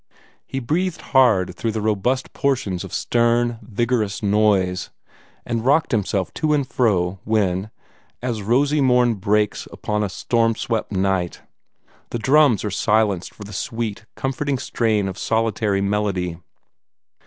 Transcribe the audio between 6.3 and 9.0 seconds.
to and fro when, as rosy